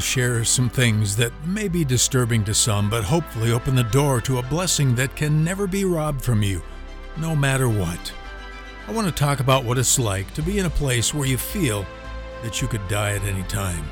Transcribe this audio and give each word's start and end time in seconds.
share 0.00 0.44
some 0.44 0.68
things 0.68 1.16
that 1.16 1.32
may 1.46 1.68
be 1.68 1.84
disturbing 1.84 2.44
to 2.44 2.54
some, 2.54 2.90
but 2.90 3.04
hopefully 3.04 3.52
open 3.52 3.74
the 3.74 3.84
door 3.84 4.20
to 4.22 4.38
a 4.38 4.42
blessing 4.42 4.94
that 4.94 5.14
can 5.16 5.44
never 5.44 5.66
be 5.66 5.84
robbed 5.84 6.22
from 6.22 6.42
you, 6.42 6.62
no 7.16 7.36
matter 7.36 7.68
what. 7.68 8.12
I 8.88 8.92
want 8.92 9.06
to 9.06 9.12
talk 9.12 9.40
about 9.40 9.64
what 9.64 9.78
it's 9.78 9.98
like 9.98 10.32
to 10.34 10.42
be 10.42 10.58
in 10.58 10.66
a 10.66 10.70
place 10.70 11.14
where 11.14 11.26
you 11.26 11.38
feel 11.38 11.86
that 12.42 12.60
you 12.60 12.68
could 12.68 12.86
die 12.88 13.12
at 13.12 13.22
any 13.22 13.42
time. 13.44 13.84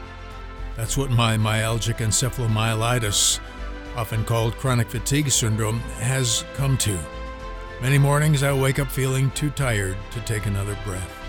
That's 0.77 0.97
what 0.97 1.11
my 1.11 1.37
myalgic 1.37 1.99
encephalomyelitis, 1.99 3.41
often 3.97 4.25
called 4.25 4.57
chronic 4.57 4.89
fatigue 4.89 5.31
syndrome, 5.31 5.81
has 6.01 6.45
come 6.55 6.77
to. 6.79 6.99
Many 7.81 7.99
mornings 7.99 8.43
I 8.43 8.53
wake 8.53 8.79
up 8.79 8.89
feeling 8.89 9.31
too 9.33 9.51
tired 9.51 9.97
to 10.13 10.21
take 10.23 10.47
another 10.47 10.77
breath. 10.85 11.28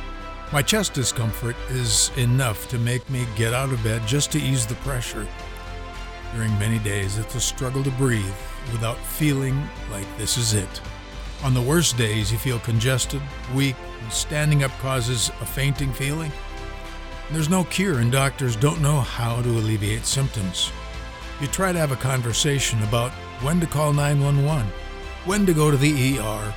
My 0.51 0.63
chest 0.63 0.95
discomfort 0.95 1.55
is 1.69 2.09
enough 2.17 2.67
to 2.69 2.79
make 2.79 3.07
me 3.07 3.27
get 3.35 3.53
out 3.53 3.71
of 3.71 3.83
bed 3.83 4.07
just 4.07 4.31
to 4.31 4.39
ease 4.39 4.65
the 4.65 4.73
pressure. 4.75 5.27
During 6.33 6.57
many 6.57 6.79
days, 6.79 7.19
it's 7.19 7.35
a 7.35 7.39
struggle 7.39 7.83
to 7.83 7.91
breathe 7.91 8.33
without 8.71 8.97
feeling 8.97 9.61
like 9.91 10.07
this 10.17 10.37
is 10.37 10.55
it. 10.55 10.81
On 11.43 11.53
the 11.53 11.61
worst 11.61 11.97
days, 11.97 12.31
you 12.31 12.39
feel 12.39 12.57
congested, 12.59 13.21
weak, 13.53 13.75
and 14.01 14.11
standing 14.11 14.63
up 14.63 14.71
causes 14.79 15.29
a 15.39 15.45
fainting 15.45 15.93
feeling. 15.93 16.31
There's 17.29 17.47
no 17.47 17.63
cure, 17.65 17.99
and 17.99 18.11
doctors 18.11 18.55
don't 18.55 18.81
know 18.81 19.01
how 19.01 19.43
to 19.43 19.49
alleviate 19.49 20.07
symptoms. 20.07 20.71
You 21.41 21.47
try 21.47 21.71
to 21.71 21.79
have 21.79 21.91
a 21.91 21.95
conversation 21.95 22.81
about 22.81 23.11
when 23.43 23.59
to 23.59 23.67
call 23.67 23.93
911, 23.93 24.65
when 25.25 25.45
to 25.45 25.53
go 25.53 25.69
to 25.69 25.77
the 25.77 26.17
ER, 26.17 26.53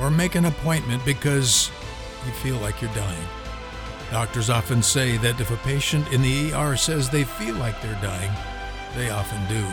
or 0.00 0.10
make 0.10 0.34
an 0.34 0.46
appointment 0.46 1.04
because 1.04 1.70
you 2.24 2.32
feel 2.32 2.56
like 2.56 2.80
you're 2.80 2.94
dying. 2.94 3.28
Doctors 4.10 4.50
often 4.50 4.82
say 4.82 5.16
that 5.18 5.40
if 5.40 5.50
a 5.50 5.56
patient 5.58 6.12
in 6.12 6.22
the 6.22 6.52
ER 6.52 6.76
says 6.76 7.10
they 7.10 7.24
feel 7.24 7.56
like 7.56 7.80
they're 7.82 8.00
dying, 8.00 8.32
they 8.94 9.10
often 9.10 9.46
do. 9.48 9.66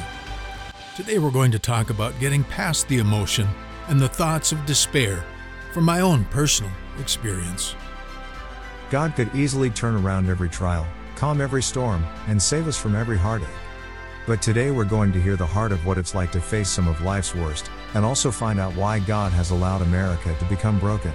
Today 0.96 1.20
we're 1.20 1.32
going 1.32 1.52
to 1.52 1.60
talk 1.60 1.90
about 1.90 2.20
getting 2.20 2.44
past 2.44 2.88
the 2.88 2.98
emotion 2.98 3.48
and 3.88 4.00
the 4.00 4.08
thoughts 4.08 4.52
of 4.52 4.66
despair 4.66 5.24
from 5.72 5.84
my 5.84 6.02
own 6.02 6.26
personal 6.26 6.72
experience. 7.00 7.76
God 8.90 9.16
could 9.16 9.34
easily 9.36 9.70
turn 9.70 9.96
around 9.96 10.30
every 10.30 10.50
trial, 10.50 10.86
calm 11.16 11.42
every 11.42 11.64
storm, 11.64 12.06
and 12.28 12.42
save 12.42 12.68
us 12.68 12.78
from 12.78 12.96
every 12.96 13.18
heartache. 13.18 13.48
But 14.26 14.42
today 14.42 14.72
we're 14.72 14.86
going 14.86 15.12
to 15.14 15.22
hear 15.22 15.36
the 15.36 15.46
heart 15.46 15.72
of 15.72 15.86
what 15.86 15.98
it's 15.98 16.16
like 16.16 16.32
to 16.32 16.42
face 16.42 16.70
some 16.70 16.88
of 16.88 17.02
life's 17.02 17.36
worst, 17.36 17.70
and 17.94 18.06
also 18.06 18.32
find 18.32 18.60
out 18.60 18.76
why 18.76 19.00
God 19.00 19.32
has 19.32 19.52
allowed 19.52 19.82
America 19.82 20.36
to 20.38 20.46
become 20.46 20.80
broken. 20.80 21.12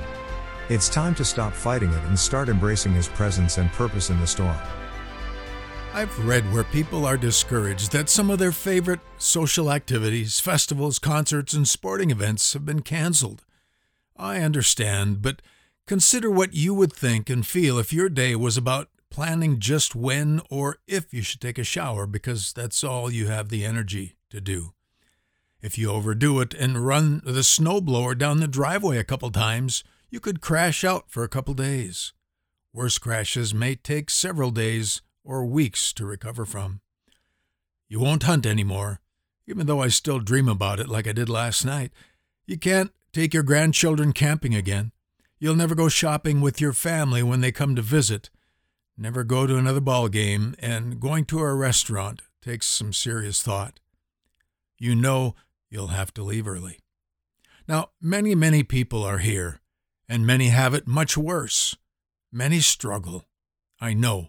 It's 0.71 0.91
time 0.91 1.15
to 1.15 1.25
stop 1.25 1.55
fighting 1.55 1.91
it 1.91 2.05
and 2.05 2.19
start 2.19 2.51
embracing 2.51 2.93
His 2.93 3.09
presence 3.09 3.57
and 3.57 3.73
purpose 3.73 4.11
in 4.11 4.21
the 4.21 4.27
storm. 4.27 4.59
I've 5.95 6.27
read 6.27 6.45
where 6.53 6.65
people 6.65 7.07
are 7.07 7.17
discouraged 7.17 7.91
that 7.93 8.11
some 8.11 8.29
of 8.29 8.39
their 8.39 8.53
favorite 8.53 9.01
social 9.17 9.73
activities, 9.73 10.41
festivals, 10.41 10.99
concerts, 10.99 11.55
and 11.55 11.67
sporting 11.67 12.11
events 12.11 12.53
have 12.53 12.67
been 12.67 12.83
canceled. 12.83 13.47
I 14.15 14.43
understand, 14.43 15.23
but 15.23 15.41
consider 15.87 16.31
what 16.31 16.53
you 16.53 16.75
would 16.75 16.93
think 16.93 17.31
and 17.31 17.47
feel 17.47 17.79
if 17.79 17.91
your 17.91 18.11
day 18.11 18.37
was 18.37 18.59
about 18.59 18.91
planning 19.11 19.61
just 19.61 19.95
when 19.95 20.43
or 20.51 20.77
if 20.87 21.15
you 21.15 21.23
should 21.23 21.41
take 21.41 21.57
a 21.57 21.65
shower 21.65 22.07
because 22.07 22.53
that's 22.53 22.85
all 22.85 23.11
you 23.11 23.29
have 23.29 23.49
the 23.49 23.65
energy 23.65 24.17
to 24.29 24.39
do. 24.39 24.75
If 25.63 25.79
you 25.79 25.91
overdo 25.91 26.41
it 26.41 26.53
and 26.53 26.87
run 26.87 27.23
the 27.25 27.41
snowblower 27.41 28.19
down 28.19 28.41
the 28.41 28.47
driveway 28.47 28.99
a 28.99 29.05
couple 29.05 29.31
times, 29.31 29.83
you 30.11 30.21
could 30.21 30.41
crash 30.41 30.85
out 30.85 31.11
for 31.11 31.23
a 31.23 31.29
couple 31.29 31.55
days. 31.55 32.13
Worse 32.73 32.99
crashes 32.99 33.55
may 33.55 33.75
take 33.75 34.11
several 34.11 34.51
days 34.51 35.03
or 35.25 35.45
weeks 35.45 35.93
to 35.95 36.07
recover 36.07 36.45
from. 36.45 36.81
You 37.89 38.01
won't 38.01 38.23
hunt 38.23 38.47
anymore, 38.47 39.01
even 39.47 39.67
though 39.67 39.83
I 39.83 39.89
still 39.89 40.21
dream 40.21 40.49
about 40.49 40.81
it 40.81 40.89
like 40.89 41.07
I 41.07 41.13
did 41.13 41.29
last 41.29 41.65
night. 41.65 41.93
You 42.47 42.59
can't 42.59 42.93
take 43.13 43.35
your 43.35 43.43
grandchildren 43.43 44.13
camping 44.13 44.55
again. 44.55 44.93
You'll 45.39 45.55
never 45.55 45.75
go 45.75 45.89
shopping 45.89 46.41
with 46.41 46.61
your 46.61 46.73
family 46.73 47.23
when 47.23 47.41
they 47.41 47.53
come 47.53 47.77
to 47.77 47.83
visit. 47.83 48.31
Never 48.97 49.25
go 49.25 49.47
to 49.47 49.57
another 49.57 49.81
ball 49.81 50.09
game, 50.09 50.57
and 50.59 50.99
going 51.01 51.25
to 51.27 51.39
a 51.39 51.55
restaurant 51.55 52.23
takes 52.43 52.67
some 52.67 52.93
serious 52.93 53.43
thought. 53.43 53.81
You 54.79 54.95
know 54.95 55.37
you'll 55.71 55.89
have 55.89 56.13
to 56.15 56.23
leave 56.23 56.49
early. 56.49 56.79
Now, 57.69 57.91
many, 58.01 58.35
many 58.35 58.63
people 58.63 59.05
are 59.05 59.19
here 59.19 59.61
and 60.09 60.27
many 60.27 60.49
have 60.49 60.75
it 60.75 60.87
much 60.87 61.17
worse. 61.17 61.77
Many 62.33 62.61
struggle, 62.61 63.27
I 63.81 63.95
know, 63.95 64.29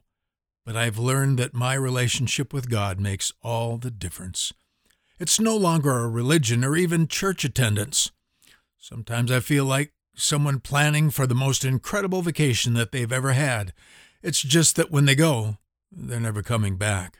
but 0.66 0.76
I've 0.76 0.98
learned 0.98 1.40
that 1.40 1.54
my 1.54 1.74
relationship 1.74 2.54
with 2.54 2.70
God 2.70 3.00
makes 3.00 3.32
all 3.42 3.78
the 3.78 3.92
difference. 3.92 4.54
It's 5.20 5.40
no 5.40 5.58
longer 5.58 5.92
a 5.92 6.08
religion 6.08 6.64
or 6.64 6.76
even 6.76 7.08
church 7.08 7.44
attendance. 7.44 8.12
Sometimes 8.78 9.32
I 9.32 9.42
feel 9.42 9.66
like 9.66 9.94
someone 10.16 10.60
planning 10.60 11.10
for 11.10 11.28
the 11.28 11.36
most 11.36 11.66
incredible 11.66 12.22
vacation 12.22 12.74
that 12.76 12.92
they've 12.92 13.12
ever 13.12 13.34
had. 13.34 13.74
It's 14.22 14.42
just 14.42 14.76
that 14.76 14.92
when 14.92 15.06
they 15.06 15.16
go, 15.16 15.58
they're 15.92 16.20
never 16.20 16.42
coming 16.42 16.78
back. 16.78 17.20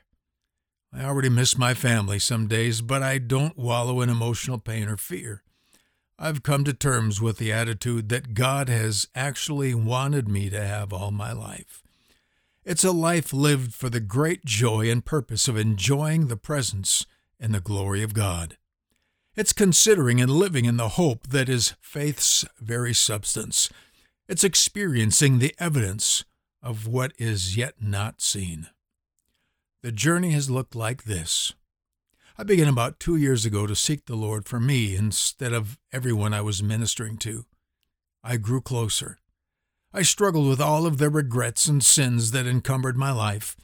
I 0.94 1.04
already 1.04 1.30
miss 1.30 1.58
my 1.58 1.74
family 1.74 2.20
some 2.20 2.48
days, 2.48 2.82
but 2.82 3.04
I 3.04 3.20
don't 3.20 3.58
wallow 3.58 4.02
in 4.02 4.10
emotional 4.10 4.58
pain 4.58 4.88
or 4.88 4.98
fear. 4.98 5.44
I've 6.22 6.44
come 6.44 6.66
to 6.66 6.74
terms 6.74 7.22
with 7.22 7.38
the 7.38 7.54
attitude 7.54 8.10
that 8.10 8.34
God 8.34 8.68
has 8.68 9.08
actually 9.16 9.74
wanted 9.74 10.28
me 10.28 10.50
to 10.50 10.62
have 10.62 10.92
all 10.92 11.12
my 11.12 11.32
life. 11.32 11.82
It's 12.66 12.84
a 12.84 12.92
life 12.92 13.32
lived 13.32 13.74
for 13.74 13.90
the 13.90 14.02
great 14.02 14.44
joy 14.44 14.92
and 14.92 15.04
purpose 15.04 15.48
of 15.48 15.56
enjoying 15.56 16.28
the 16.28 16.36
presence 16.36 17.06
and 17.40 17.56
the 17.56 17.62
glory 17.62 18.04
of 18.04 18.14
God. 18.14 18.58
It's 19.38 19.54
considering 19.54 20.20
and 20.20 20.30
living 20.30 20.66
in 20.66 20.76
the 20.76 20.90
hope 20.90 21.28
that 21.28 21.48
is 21.48 21.76
faith's 21.80 22.44
very 22.60 22.94
substance. 22.94 23.70
It's 24.28 24.44
experiencing 24.44 25.40
the 25.40 25.56
evidence 25.58 26.26
of 26.62 26.86
what 26.86 27.14
is 27.18 27.56
yet 27.56 27.76
not 27.82 28.20
seen. 28.20 28.68
The 29.84 29.94
journey 29.94 30.32
has 30.32 30.50
looked 30.50 30.76
like 30.76 31.06
this 31.06 31.54
I 32.40 32.44
began 32.44 32.70
about 32.70 33.02
two 33.02 33.18
years 33.18 33.46
ago 33.46 33.68
to 33.68 33.76
seek 33.76 34.06
the 34.06 34.16
Lord 34.16 34.48
for 34.48 34.62
me 34.62 34.96
instead 34.96 35.52
of 35.52 35.78
everyone 35.92 36.34
I 36.34 36.40
was 36.40 36.64
ministering 36.64 37.18
to. 37.18 37.44
I 38.24 38.38
grew 38.38 38.62
closer. 38.62 39.18
I 39.94 40.04
struggled 40.04 40.48
with 40.48 40.62
all 40.62 40.86
of 40.86 41.00
the 41.00 41.10
regrets 41.10 41.68
and 41.68 41.84
sins 41.84 42.32
that 42.32 42.48
encumbered 42.48 42.96
my 42.96 43.12
life, 43.12 43.58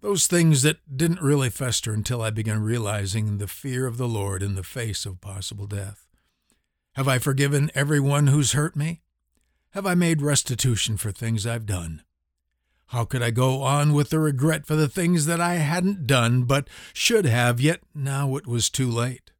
those 0.00 0.28
things 0.28 0.62
that 0.62 0.96
didn't 0.96 1.20
really 1.20 1.50
fester 1.50 1.92
until 1.92 2.22
I 2.22 2.30
began 2.30 2.62
realizing 2.62 3.38
the 3.38 3.48
fear 3.48 3.84
of 3.84 3.96
the 3.96 4.06
Lord 4.06 4.44
in 4.44 4.54
the 4.54 4.62
face 4.62 5.04
of 5.06 5.20
possible 5.20 5.66
death. 5.66 6.06
Have 6.92 7.08
I 7.08 7.18
forgiven 7.18 7.68
everyone 7.74 8.28
who's 8.28 8.52
hurt 8.52 8.76
me? 8.76 9.02
Have 9.70 9.86
I 9.86 9.96
made 9.96 10.22
restitution 10.22 10.96
for 10.96 11.10
things 11.10 11.48
I've 11.48 11.66
done? 11.66 12.04
How 12.90 13.04
could 13.04 13.22
I 13.22 13.30
go 13.30 13.62
on 13.62 13.92
with 13.92 14.10
the 14.10 14.18
regret 14.18 14.66
for 14.66 14.74
the 14.74 14.88
things 14.88 15.26
that 15.26 15.40
I 15.40 15.54
hadn't 15.54 16.08
done 16.08 16.42
but 16.42 16.66
should 16.92 17.24
have, 17.24 17.60
yet 17.60 17.82
now 17.94 18.34
it 18.34 18.48
was 18.48 18.68
too 18.68 18.90
late? 18.90 19.30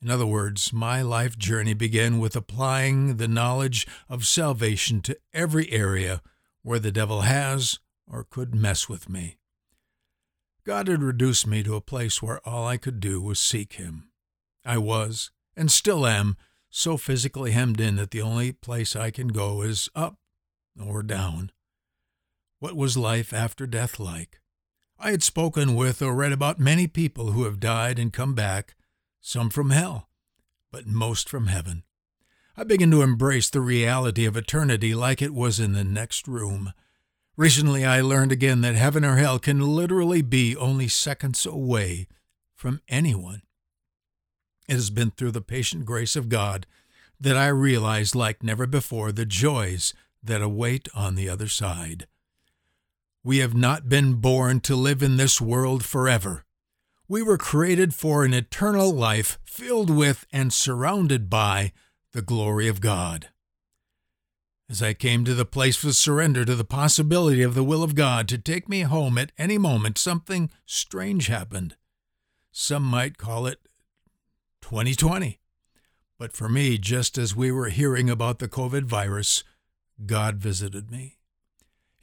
In 0.00 0.10
other 0.10 0.24
words, 0.24 0.72
my 0.72 1.02
life 1.02 1.36
journey 1.36 1.74
began 1.74 2.18
with 2.18 2.34
applying 2.34 3.18
the 3.18 3.28
knowledge 3.28 3.86
of 4.08 4.26
salvation 4.26 5.02
to 5.02 5.18
every 5.34 5.70
area 5.72 6.22
where 6.62 6.78
the 6.78 6.90
devil 6.90 7.20
has 7.20 7.80
or 8.10 8.24
could 8.24 8.54
mess 8.54 8.88
with 8.88 9.10
me. 9.10 9.36
God 10.64 10.88
had 10.88 11.02
reduced 11.02 11.46
me 11.46 11.62
to 11.64 11.74
a 11.74 11.82
place 11.82 12.22
where 12.22 12.40
all 12.48 12.66
I 12.66 12.78
could 12.78 12.98
do 12.98 13.20
was 13.20 13.38
seek 13.38 13.74
Him. 13.74 14.08
I 14.64 14.78
was, 14.78 15.30
and 15.54 15.70
still 15.70 16.06
am, 16.06 16.38
so 16.70 16.96
physically 16.96 17.50
hemmed 17.50 17.78
in 17.78 17.96
that 17.96 18.10
the 18.10 18.22
only 18.22 18.52
place 18.52 18.96
I 18.96 19.10
can 19.10 19.28
go 19.28 19.60
is 19.60 19.90
up 19.94 20.16
or 20.82 21.02
down. 21.02 21.50
What 22.64 22.76
was 22.76 22.96
life 22.96 23.34
after 23.34 23.66
death 23.66 24.00
like? 24.00 24.40
I 24.98 25.10
had 25.10 25.22
spoken 25.22 25.74
with 25.74 26.00
or 26.00 26.14
read 26.14 26.32
about 26.32 26.58
many 26.58 26.86
people 26.86 27.32
who 27.32 27.44
have 27.44 27.60
died 27.60 27.98
and 27.98 28.10
come 28.10 28.34
back, 28.34 28.74
some 29.20 29.50
from 29.50 29.68
hell, 29.68 30.08
but 30.72 30.86
most 30.86 31.28
from 31.28 31.48
heaven. 31.48 31.82
I 32.56 32.64
began 32.64 32.90
to 32.92 33.02
embrace 33.02 33.50
the 33.50 33.60
reality 33.60 34.24
of 34.24 34.34
eternity 34.34 34.94
like 34.94 35.20
it 35.20 35.34
was 35.34 35.60
in 35.60 35.74
the 35.74 35.84
next 35.84 36.26
room. 36.26 36.72
Recently, 37.36 37.84
I 37.84 38.00
learned 38.00 38.32
again 38.32 38.62
that 38.62 38.76
heaven 38.76 39.04
or 39.04 39.16
hell 39.16 39.38
can 39.38 39.60
literally 39.60 40.22
be 40.22 40.56
only 40.56 40.88
seconds 40.88 41.44
away 41.44 42.08
from 42.54 42.80
anyone. 42.88 43.42
It 44.70 44.76
has 44.76 44.88
been 44.88 45.10
through 45.10 45.32
the 45.32 45.42
patient 45.42 45.84
grace 45.84 46.16
of 46.16 46.30
God 46.30 46.66
that 47.20 47.36
I 47.36 47.48
realized, 47.48 48.14
like 48.14 48.42
never 48.42 48.66
before, 48.66 49.12
the 49.12 49.26
joys 49.26 49.92
that 50.22 50.40
await 50.40 50.88
on 50.94 51.14
the 51.14 51.28
other 51.28 51.48
side. 51.48 52.06
We 53.26 53.38
have 53.38 53.54
not 53.54 53.88
been 53.88 54.16
born 54.16 54.60
to 54.60 54.76
live 54.76 55.02
in 55.02 55.16
this 55.16 55.40
world 55.40 55.82
forever. 55.82 56.44
We 57.08 57.22
were 57.22 57.38
created 57.38 57.94
for 57.94 58.22
an 58.22 58.34
eternal 58.34 58.92
life 58.92 59.38
filled 59.46 59.88
with 59.88 60.26
and 60.30 60.52
surrounded 60.52 61.30
by 61.30 61.72
the 62.12 62.20
glory 62.20 62.68
of 62.68 62.82
God. 62.82 63.30
As 64.68 64.82
I 64.82 64.92
came 64.92 65.24
to 65.24 65.32
the 65.34 65.46
place 65.46 65.82
of 65.84 65.96
surrender 65.96 66.44
to 66.44 66.54
the 66.54 66.64
possibility 66.64 67.40
of 67.40 67.54
the 67.54 67.64
will 67.64 67.82
of 67.82 67.94
God 67.94 68.28
to 68.28 68.36
take 68.36 68.68
me 68.68 68.80
home 68.80 69.16
at 69.16 69.32
any 69.38 69.56
moment, 69.56 69.96
something 69.96 70.50
strange 70.66 71.28
happened. 71.28 71.76
Some 72.52 72.82
might 72.82 73.16
call 73.16 73.46
it 73.46 73.58
2020. 74.60 75.40
But 76.18 76.34
for 76.34 76.50
me, 76.50 76.76
just 76.76 77.16
as 77.16 77.34
we 77.34 77.50
were 77.50 77.70
hearing 77.70 78.10
about 78.10 78.38
the 78.38 78.48
COVID 78.48 78.84
virus, 78.84 79.44
God 80.04 80.36
visited 80.36 80.90
me. 80.90 81.16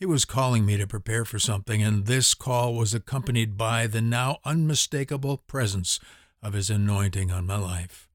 He 0.01 0.07
was 0.07 0.25
calling 0.25 0.65
me 0.65 0.77
to 0.77 0.87
prepare 0.87 1.25
for 1.25 1.37
something, 1.37 1.83
and 1.83 2.07
this 2.07 2.33
call 2.33 2.73
was 2.73 2.95
accompanied 2.95 3.55
by 3.55 3.85
the 3.85 4.01
now 4.01 4.39
unmistakable 4.43 5.37
presence 5.37 5.99
of 6.41 6.53
His 6.53 6.71
anointing 6.71 7.29
on 7.29 7.45
my 7.45 7.57
life. 7.57 8.09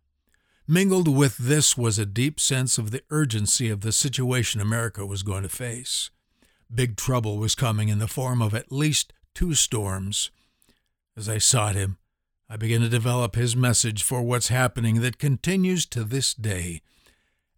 Mingled 0.66 1.06
with 1.06 1.38
this 1.38 1.78
was 1.78 1.96
a 1.96 2.04
deep 2.04 2.40
sense 2.40 2.76
of 2.76 2.90
the 2.90 3.04
urgency 3.10 3.70
of 3.70 3.82
the 3.82 3.92
situation 3.92 4.60
America 4.60 5.06
was 5.06 5.22
going 5.22 5.44
to 5.44 5.48
face. 5.48 6.10
Big 6.74 6.96
trouble 6.96 7.38
was 7.38 7.54
coming 7.54 7.88
in 7.88 8.00
the 8.00 8.08
form 8.08 8.42
of 8.42 8.52
at 8.52 8.72
least 8.72 9.12
two 9.32 9.54
storms. 9.54 10.32
As 11.16 11.28
I 11.28 11.38
sought 11.38 11.76
him, 11.76 11.98
I 12.50 12.56
began 12.56 12.80
to 12.80 12.88
develop 12.88 13.36
his 13.36 13.54
message 13.54 14.02
for 14.02 14.22
what's 14.22 14.48
happening 14.48 15.02
that 15.02 15.20
continues 15.20 15.86
to 15.86 16.02
this 16.02 16.34
day. 16.34 16.80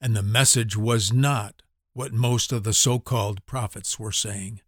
And 0.02 0.14
the 0.14 0.22
message 0.22 0.76
was 0.76 1.14
not 1.14 1.62
what 1.98 2.12
most 2.12 2.52
of 2.52 2.62
the 2.62 2.72
so 2.72 3.00
called 3.00 3.44
prophets 3.44 3.98
were 3.98 4.12
saying. 4.12 4.60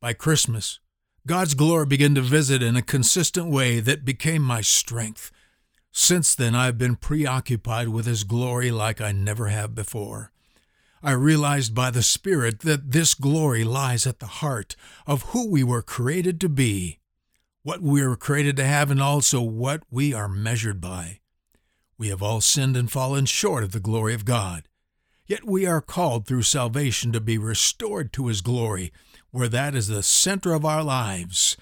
By 0.00 0.14
Christmas, 0.14 0.80
God's 1.26 1.52
glory 1.52 1.84
began 1.84 2.14
to 2.14 2.22
visit 2.22 2.62
in 2.62 2.74
a 2.74 2.80
consistent 2.80 3.50
way 3.50 3.80
that 3.80 4.06
became 4.06 4.40
my 4.40 4.62
strength. 4.62 5.30
Since 5.92 6.34
then, 6.34 6.54
I've 6.54 6.78
been 6.78 6.96
preoccupied 6.96 7.88
with 7.88 8.06
His 8.06 8.24
glory 8.24 8.70
like 8.70 8.98
I 8.98 9.12
never 9.12 9.48
have 9.48 9.74
before. 9.74 10.32
I 11.02 11.12
realized 11.12 11.74
by 11.74 11.90
the 11.90 12.02
Spirit 12.02 12.60
that 12.60 12.92
this 12.92 13.12
glory 13.12 13.62
lies 13.62 14.06
at 14.06 14.18
the 14.18 14.38
heart 14.40 14.74
of 15.06 15.24
who 15.34 15.50
we 15.50 15.62
were 15.62 15.82
created 15.82 16.40
to 16.40 16.48
be, 16.48 16.98
what 17.62 17.82
we 17.82 18.06
were 18.06 18.16
created 18.16 18.56
to 18.56 18.64
have, 18.64 18.90
and 18.90 19.02
also 19.02 19.42
what 19.42 19.82
we 19.90 20.14
are 20.14 20.28
measured 20.28 20.80
by. 20.80 21.20
We 21.98 22.08
have 22.08 22.22
all 22.22 22.40
sinned 22.40 22.74
and 22.74 22.90
fallen 22.90 23.26
short 23.26 23.64
of 23.64 23.72
the 23.72 23.80
glory 23.80 24.14
of 24.14 24.24
God. 24.24 24.66
Yet 25.28 25.44
we 25.44 25.66
are 25.66 25.80
called 25.80 26.26
through 26.26 26.42
salvation 26.42 27.12
to 27.12 27.20
be 27.20 27.38
restored 27.38 28.12
to 28.14 28.26
His 28.26 28.40
glory, 28.40 28.92
where 29.30 29.48
that 29.48 29.76
is 29.76 29.86
the 29.86 30.02
center 30.02 30.54
of 30.54 30.64
our 30.64 30.82
lives. 30.82 31.56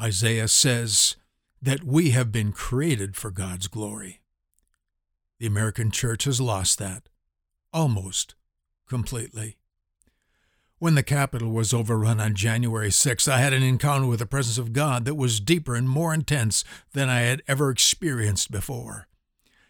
Isaiah 0.00 0.48
says, 0.48 1.16
that 1.62 1.84
we 1.84 2.10
have 2.10 2.32
been 2.32 2.50
created 2.50 3.14
for 3.14 3.30
God's 3.30 3.68
glory. 3.68 4.20
The 5.38 5.46
American 5.46 5.92
church 5.92 6.24
has 6.24 6.40
lost 6.40 6.78
that, 6.80 7.08
almost 7.72 8.34
completely. 8.88 9.58
When 10.80 10.96
the 10.96 11.04
Capitol 11.04 11.52
was 11.52 11.72
overrun 11.72 12.20
on 12.20 12.34
January 12.34 12.90
6, 12.90 13.28
I 13.28 13.38
had 13.38 13.52
an 13.52 13.62
encounter 13.62 14.06
with 14.06 14.18
the 14.18 14.26
presence 14.26 14.58
of 14.58 14.72
God 14.72 15.04
that 15.04 15.14
was 15.14 15.38
deeper 15.38 15.76
and 15.76 15.88
more 15.88 16.12
intense 16.12 16.64
than 16.92 17.08
I 17.08 17.20
had 17.20 17.42
ever 17.46 17.70
experienced 17.70 18.50
before. 18.50 19.06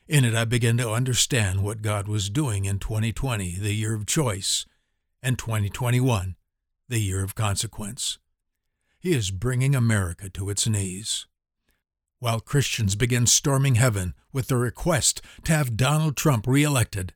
In 0.09 0.25
it, 0.25 0.35
I 0.35 0.45
began 0.45 0.77
to 0.79 0.91
understand 0.91 1.63
what 1.63 1.83
God 1.83 2.09
was 2.09 2.29
doing 2.29 2.65
in 2.65 2.79
2020, 2.79 3.59
the 3.59 3.73
year 3.73 3.95
of 3.95 4.07
choice, 4.07 4.67
and 5.23 5.39
2021, 5.39 6.37
the 6.89 6.99
year 6.99 7.23
of 7.23 7.35
consequence. 7.35 8.19
He 8.99 9.13
is 9.13 9.31
bringing 9.31 9.75
America 9.75 10.29
to 10.31 10.51
its 10.51 10.67
knees 10.67 11.27
while 12.23 12.39
Christians 12.39 12.95
began 12.95 13.27
storming 13.27 13.75
heaven 13.75 14.15
with 14.33 14.47
the 14.47 14.57
request 14.57 15.21
to 15.43 15.53
have 15.53 15.77
Donald 15.77 16.17
Trump 16.17 16.47
reelected. 16.47 17.15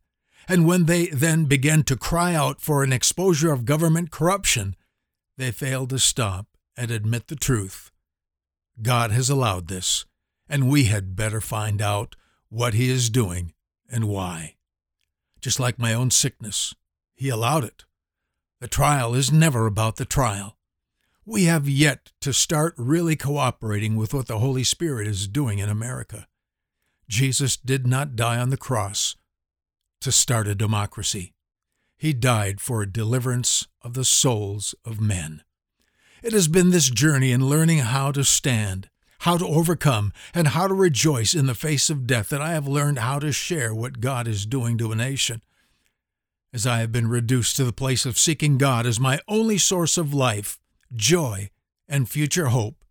And 0.48 0.66
when 0.66 0.86
they 0.86 1.06
then 1.06 1.44
began 1.44 1.84
to 1.84 1.96
cry 1.96 2.34
out 2.34 2.60
for 2.60 2.82
an 2.82 2.92
exposure 2.92 3.52
of 3.52 3.64
government 3.64 4.10
corruption, 4.10 4.74
they 5.36 5.52
failed 5.52 5.90
to 5.90 6.00
stop 6.00 6.46
and 6.76 6.90
admit 6.90 7.28
the 7.28 7.36
truth. 7.36 7.92
God 8.82 9.12
has 9.12 9.30
allowed 9.30 9.68
this, 9.68 10.06
and 10.48 10.68
we 10.68 10.86
had 10.86 11.14
better 11.14 11.40
find 11.40 11.80
out 11.80 12.16
what 12.48 12.74
He 12.74 12.90
is 12.90 13.10
doing 13.10 13.52
and 13.90 14.04
why. 14.04 14.56
Just 15.40 15.60
like 15.60 15.78
my 15.78 15.92
own 15.92 16.10
sickness, 16.10 16.74
He 17.14 17.28
allowed 17.28 17.64
it. 17.64 17.84
The 18.60 18.68
trial 18.68 19.14
is 19.14 19.32
never 19.32 19.66
about 19.66 19.96
the 19.96 20.04
trial 20.04 20.56
we 21.28 21.44
have 21.44 21.68
yet 21.68 22.12
to 22.20 22.32
start 22.32 22.72
really 22.78 23.16
cooperating 23.16 23.96
with 23.96 24.14
what 24.14 24.28
the 24.28 24.38
Holy 24.38 24.62
Spirit 24.62 25.08
is 25.08 25.26
doing 25.26 25.58
in 25.58 25.68
America. 25.68 26.28
Jesus 27.08 27.56
did 27.56 27.84
not 27.84 28.14
die 28.14 28.38
on 28.38 28.50
the 28.50 28.56
cross 28.56 29.16
to 30.00 30.12
start 30.12 30.46
a 30.46 30.54
democracy. 30.54 31.34
He 31.96 32.12
died 32.12 32.60
for 32.60 32.80
a 32.80 32.90
deliverance 32.90 33.66
of 33.82 33.94
the 33.94 34.04
souls 34.04 34.74
of 34.84 35.00
men. 35.00 35.42
It 36.22 36.32
has 36.32 36.46
been 36.46 36.70
this 36.70 36.90
journey 36.90 37.32
in 37.32 37.48
learning 37.48 37.78
how 37.78 38.12
to 38.12 38.22
stand, 38.22 38.88
how 39.20 39.36
to 39.36 39.46
overcome, 39.46 40.12
and 40.34 40.48
how 40.48 40.66
to 40.68 40.74
rejoice 40.74 41.34
in 41.34 41.46
the 41.46 41.54
face 41.54 41.90
of 41.90 42.06
death 42.06 42.28
that 42.28 42.42
I 42.42 42.52
have 42.52 42.68
learned 42.68 42.98
how 42.98 43.18
to 43.18 43.32
share 43.32 43.74
what 43.74 44.00
God 44.00 44.28
is 44.28 44.46
doing 44.46 44.78
to 44.78 44.92
a 44.92 44.96
nation. 44.96 45.42
As 46.52 46.66
I 46.66 46.78
have 46.78 46.92
been 46.92 47.08
reduced 47.08 47.56
to 47.56 47.64
the 47.64 47.72
place 47.72 48.06
of 48.06 48.18
seeking 48.18 48.58
God 48.58 48.86
as 48.86 49.00
my 49.00 49.20
only 49.28 49.58
source 49.58 49.98
of 49.98 50.14
life, 50.14 50.58
joy, 50.94 51.50
and 51.88 52.08
future 52.08 52.46
hope, 52.46 52.84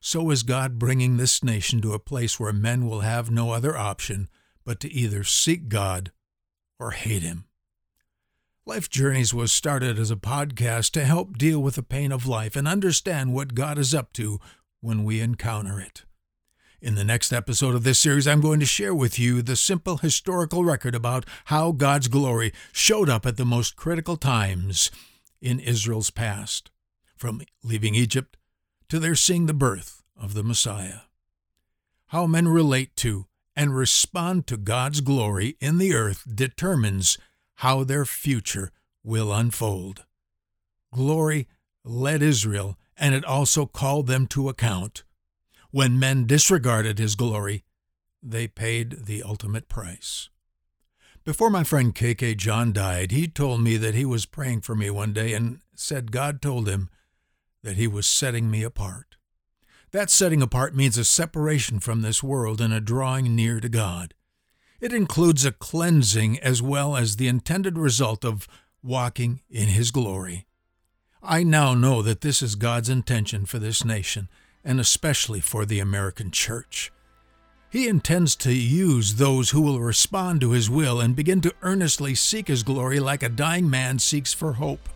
so 0.00 0.30
is 0.30 0.42
God 0.42 0.78
bringing 0.78 1.16
this 1.16 1.44
nation 1.44 1.80
to 1.82 1.92
a 1.92 1.98
place 1.98 2.40
where 2.40 2.52
men 2.52 2.86
will 2.86 3.00
have 3.00 3.30
no 3.30 3.52
other 3.52 3.76
option 3.76 4.28
but 4.64 4.80
to 4.80 4.92
either 4.92 5.24
seek 5.24 5.68
God 5.68 6.10
or 6.78 6.92
hate 6.92 7.22
Him. 7.22 7.44
Life 8.66 8.88
Journeys 8.88 9.34
was 9.34 9.52
started 9.52 9.98
as 9.98 10.10
a 10.10 10.16
podcast 10.16 10.92
to 10.92 11.04
help 11.04 11.36
deal 11.36 11.60
with 11.60 11.74
the 11.74 11.82
pain 11.82 12.12
of 12.12 12.26
life 12.26 12.56
and 12.56 12.68
understand 12.68 13.34
what 13.34 13.54
God 13.54 13.78
is 13.78 13.94
up 13.94 14.12
to 14.14 14.38
when 14.80 15.04
we 15.04 15.20
encounter 15.20 15.80
it. 15.80 16.04
In 16.82 16.94
the 16.94 17.04
next 17.04 17.32
episode 17.32 17.74
of 17.74 17.84
this 17.84 17.98
series, 17.98 18.26
I'm 18.26 18.40
going 18.40 18.60
to 18.60 18.66
share 18.66 18.94
with 18.94 19.18
you 19.18 19.42
the 19.42 19.56
simple 19.56 19.98
historical 19.98 20.64
record 20.64 20.94
about 20.94 21.26
how 21.46 21.72
God's 21.72 22.08
glory 22.08 22.52
showed 22.72 23.10
up 23.10 23.26
at 23.26 23.36
the 23.36 23.44
most 23.44 23.76
critical 23.76 24.16
times 24.16 24.90
in 25.42 25.60
Israel's 25.60 26.10
past 26.10 26.70
from 27.16 27.42
leaving 27.62 27.94
Egypt 27.94 28.38
to 28.88 28.98
their 28.98 29.14
seeing 29.14 29.44
the 29.44 29.52
birth 29.52 30.02
of 30.16 30.32
the 30.32 30.42
Messiah. 30.42 31.00
How 32.08 32.26
men 32.26 32.48
relate 32.48 32.96
to 32.96 33.26
and 33.54 33.76
respond 33.76 34.46
to 34.46 34.56
God's 34.56 35.02
glory 35.02 35.56
in 35.60 35.76
the 35.76 35.94
earth 35.94 36.24
determines 36.34 37.18
how 37.56 37.84
their 37.84 38.06
future 38.06 38.72
will 39.04 39.34
unfold. 39.34 40.06
Glory 40.94 41.46
led 41.84 42.22
Israel, 42.22 42.78
and 43.00 43.14
it 43.14 43.24
also 43.24 43.66
called 43.66 44.06
them 44.06 44.26
to 44.28 44.48
account. 44.48 45.02
When 45.70 45.98
men 45.98 46.26
disregarded 46.26 46.98
his 46.98 47.16
glory, 47.16 47.64
they 48.22 48.46
paid 48.46 49.06
the 49.06 49.22
ultimate 49.22 49.68
price. 49.68 50.28
Before 51.24 51.50
my 51.50 51.64
friend 51.64 51.94
KK 51.94 52.36
John 52.36 52.72
died, 52.72 53.10
he 53.10 53.26
told 53.26 53.62
me 53.62 53.76
that 53.78 53.94
he 53.94 54.04
was 54.04 54.26
praying 54.26 54.60
for 54.60 54.74
me 54.74 54.90
one 54.90 55.12
day 55.12 55.32
and 55.32 55.60
said 55.74 56.12
God 56.12 56.42
told 56.42 56.68
him 56.68 56.90
that 57.62 57.76
he 57.76 57.86
was 57.86 58.06
setting 58.06 58.50
me 58.50 58.62
apart. 58.62 59.16
That 59.92 60.10
setting 60.10 60.42
apart 60.42 60.76
means 60.76 60.96
a 60.96 61.04
separation 61.04 61.80
from 61.80 62.02
this 62.02 62.22
world 62.22 62.60
and 62.60 62.72
a 62.72 62.80
drawing 62.80 63.34
near 63.34 63.60
to 63.60 63.68
God. 63.68 64.14
It 64.80 64.92
includes 64.92 65.44
a 65.44 65.52
cleansing 65.52 66.38
as 66.40 66.62
well 66.62 66.96
as 66.96 67.16
the 67.16 67.28
intended 67.28 67.76
result 67.76 68.24
of 68.24 68.46
walking 68.82 69.40
in 69.50 69.68
His 69.68 69.90
glory. 69.90 70.46
I 71.22 71.42
now 71.42 71.74
know 71.74 72.02
that 72.02 72.20
this 72.20 72.42
is 72.42 72.54
God's 72.54 72.88
intention 72.88 73.46
for 73.46 73.58
this 73.58 73.84
nation, 73.84 74.28
and 74.64 74.80
especially 74.80 75.40
for 75.40 75.64
the 75.64 75.80
American 75.80 76.30
church. 76.30 76.92
He 77.70 77.86
intends 77.86 78.34
to 78.36 78.52
use 78.52 79.14
those 79.14 79.50
who 79.50 79.60
will 79.60 79.80
respond 79.80 80.40
to 80.40 80.52
His 80.52 80.68
will 80.68 81.00
and 81.00 81.14
begin 81.14 81.40
to 81.42 81.54
earnestly 81.62 82.14
seek 82.14 82.48
His 82.48 82.62
glory 82.62 82.98
like 82.98 83.22
a 83.22 83.28
dying 83.28 83.70
man 83.70 83.98
seeks 83.98 84.32
for 84.32 84.54
hope 84.54 84.88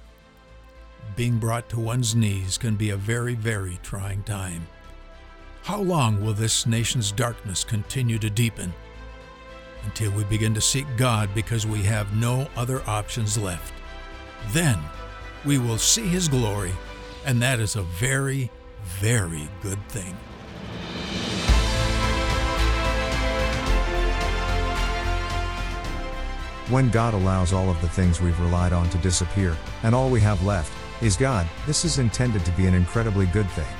being 1.16 1.38
brought 1.38 1.68
to 1.68 1.78
one's 1.78 2.14
knees 2.14 2.58
can 2.58 2.74
be 2.74 2.90
a 2.90 2.96
very, 2.96 3.34
very 3.34 3.78
trying 3.82 4.22
time. 4.24 4.66
How 5.62 5.80
long 5.80 6.22
will 6.24 6.34
this 6.34 6.66
nation's 6.66 7.12
darkness 7.12 7.62
continue 7.62 8.18
to 8.18 8.28
deepen? 8.28 8.72
Until 9.84 10.10
we 10.12 10.24
begin 10.24 10.54
to 10.54 10.60
seek 10.60 10.86
God 10.96 11.30
because 11.34 11.66
we 11.66 11.82
have 11.82 12.16
no 12.16 12.48
other 12.56 12.82
options 12.88 13.38
left. 13.38 13.72
Then 14.48 14.78
we 15.44 15.58
will 15.58 15.78
see 15.78 16.06
His 16.06 16.28
glory, 16.28 16.72
and 17.24 17.40
that 17.42 17.60
is 17.60 17.76
a 17.76 17.82
very, 17.82 18.50
very 18.84 19.48
good 19.62 19.82
thing. 19.88 20.16
When 26.70 26.88
God 26.88 27.12
allows 27.12 27.52
all 27.52 27.68
of 27.68 27.80
the 27.82 27.88
things 27.88 28.22
we've 28.22 28.40
relied 28.40 28.72
on 28.72 28.88
to 28.90 28.98
disappear, 28.98 29.54
and 29.82 29.94
all 29.94 30.08
we 30.08 30.20
have 30.20 30.42
left 30.44 30.72
is 31.02 31.16
God, 31.16 31.46
this 31.66 31.84
is 31.84 31.98
intended 31.98 32.42
to 32.46 32.52
be 32.52 32.66
an 32.66 32.72
incredibly 32.72 33.26
good 33.26 33.48
thing. 33.50 33.76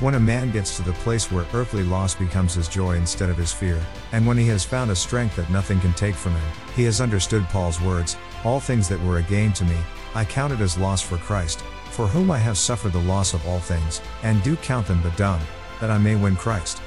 When 0.00 0.14
a 0.14 0.20
man 0.20 0.50
gets 0.50 0.76
to 0.76 0.82
the 0.82 0.92
place 0.94 1.30
where 1.30 1.46
earthly 1.54 1.82
loss 1.82 2.14
becomes 2.14 2.54
his 2.54 2.68
joy 2.68 2.96
instead 2.96 3.30
of 3.30 3.38
his 3.38 3.52
fear, 3.52 3.80
and 4.12 4.26
when 4.26 4.36
he 4.36 4.46
has 4.48 4.64
found 4.64 4.90
a 4.90 4.96
strength 4.96 5.36
that 5.36 5.50
nothing 5.50 5.80
can 5.80 5.94
take 5.94 6.14
from 6.14 6.32
him, 6.32 6.52
he 6.76 6.84
has 6.84 7.00
understood 7.00 7.44
Paul's 7.44 7.80
words 7.80 8.16
All 8.44 8.60
things 8.60 8.88
that 8.88 9.02
were 9.02 9.18
a 9.18 9.22
gain 9.22 9.52
to 9.54 9.64
me, 9.64 9.76
I 10.14 10.24
counted 10.24 10.60
as 10.60 10.78
loss 10.78 11.02
for 11.02 11.18
Christ, 11.18 11.60
for 11.90 12.06
whom 12.06 12.30
I 12.30 12.38
have 12.38 12.58
suffered 12.58 12.92
the 12.92 13.00
loss 13.00 13.34
of 13.34 13.46
all 13.46 13.60
things, 13.60 14.00
and 14.22 14.42
do 14.42 14.56
count 14.56 14.86
them 14.86 15.00
but 15.02 15.16
dung, 15.16 15.40
that 15.80 15.90
I 15.90 15.98
may 15.98 16.16
win 16.16 16.36
Christ. 16.36 16.82